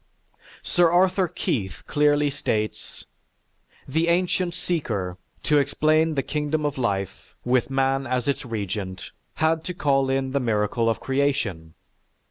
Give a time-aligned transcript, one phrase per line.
[0.63, 3.05] Sir Arthur Keith clearly states:
[3.87, 9.63] "The ancient seeker, to explain the kingdom of life, with man as its Regent, had
[9.65, 11.75] to call in the miracle of creation.